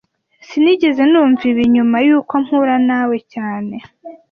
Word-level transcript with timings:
Sinigeze 0.47 1.01
numva 1.11 1.43
ibi 1.51 1.63
nyuma 1.75 1.97
yuko 2.07 2.33
mpura 2.45 2.75
nawe 2.87 3.17
cyane 3.33 3.75